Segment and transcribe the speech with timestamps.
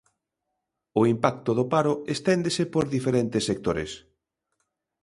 [0.99, 3.91] O impacto do paro esténdese por diferentes sectores.